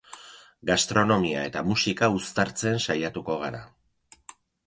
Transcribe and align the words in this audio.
Gastronomia 0.69 1.43
eta 1.49 1.63
musika 1.67 2.09
uztartzen 2.15 2.81
saiatuko 2.87 3.37
gara. 3.45 3.61